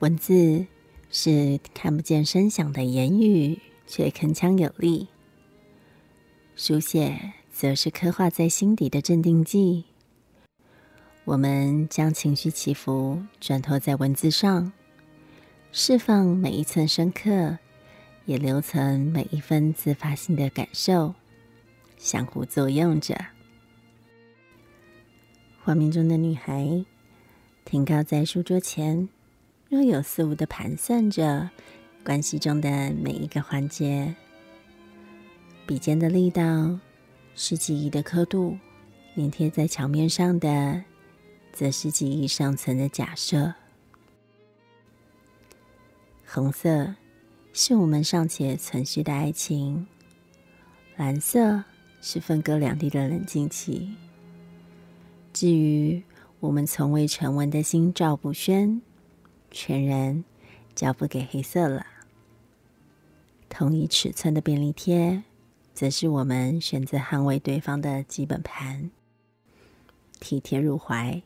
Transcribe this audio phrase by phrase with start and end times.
[0.00, 0.64] 文字
[1.10, 5.08] 是看不见声响的言语，却铿锵有力；
[6.56, 9.84] 书写则是刻画在心底的镇定剂。
[11.24, 14.72] 我们将情绪起伏转投在文字上，
[15.70, 17.58] 释放每一寸深刻，
[18.24, 21.14] 也留存每一分自发性的感受，
[21.98, 23.14] 相互作用着。
[25.62, 26.86] 画面中的女孩
[27.66, 29.10] 停靠在书桌前，
[29.70, 31.48] 若有似无的盘算着
[32.04, 34.12] 关系中的每一个环节。
[35.64, 36.76] 笔尖的力道
[37.36, 38.58] 是记忆的刻度，
[39.16, 40.82] 粘贴在墙面上的。
[41.52, 43.52] 则是记忆尚存的假设。
[46.26, 46.94] 红色
[47.52, 49.86] 是我们尚且存续的爱情，
[50.96, 51.62] 蓝色
[52.00, 53.94] 是分隔两地的冷静期。
[55.32, 56.02] 至于
[56.38, 58.80] 我们从未成文的心照不宣，
[59.50, 60.24] 全然
[60.74, 61.86] 交付给黑色了。
[63.48, 65.24] 同一尺寸的便利贴，
[65.74, 68.90] 则是我们选择捍卫对方的基本盘，
[70.20, 71.22] 体贴入怀。